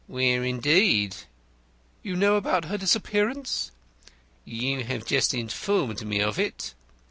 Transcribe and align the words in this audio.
"Where, 0.07 0.43
indeed?" 0.43 1.15
"You 2.01 2.15
know 2.15 2.33
about 2.35 2.65
her 2.65 2.77
disappearance?" 2.79 3.69
"You 4.45 4.83
have 4.83 5.05
just 5.05 5.31
informed 5.31 6.03
me 6.07 6.19
of 6.23 6.39
it." 6.39 6.73